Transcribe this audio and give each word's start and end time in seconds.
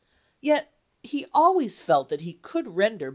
Yet 0.41 0.73
he 1.03 1.27
always 1.31 1.77
felt 1.79 2.09
that 2.09 2.21
he 2.21 2.33
could 2.33 2.75
render 2.75 3.09
ibid. 3.09 3.09